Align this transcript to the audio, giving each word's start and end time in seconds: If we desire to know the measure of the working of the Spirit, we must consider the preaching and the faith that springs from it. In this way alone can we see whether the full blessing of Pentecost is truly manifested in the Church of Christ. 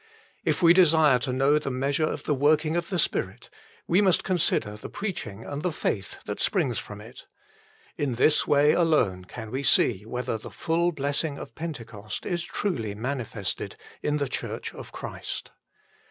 If 0.43 0.63
we 0.63 0.73
desire 0.73 1.19
to 1.19 1.31
know 1.31 1.59
the 1.59 1.69
measure 1.69 2.07
of 2.07 2.23
the 2.23 2.33
working 2.33 2.75
of 2.75 2.89
the 2.89 2.97
Spirit, 2.97 3.51
we 3.87 4.01
must 4.01 4.23
consider 4.23 4.75
the 4.75 4.89
preaching 4.89 5.45
and 5.45 5.61
the 5.61 5.71
faith 5.71 6.17
that 6.25 6.39
springs 6.39 6.79
from 6.79 6.99
it. 6.99 7.25
In 7.99 8.15
this 8.15 8.47
way 8.47 8.71
alone 8.71 9.25
can 9.25 9.51
we 9.51 9.61
see 9.61 10.03
whether 10.03 10.39
the 10.39 10.49
full 10.49 10.91
blessing 10.91 11.37
of 11.37 11.53
Pentecost 11.53 12.25
is 12.25 12.41
truly 12.41 12.95
manifested 12.95 13.75
in 14.01 14.17
the 14.17 14.27
Church 14.27 14.73
of 14.73 14.91
Christ. 14.91 15.51